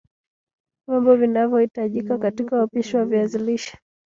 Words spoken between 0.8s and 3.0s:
Vyombo vinavyohitajika katika upishi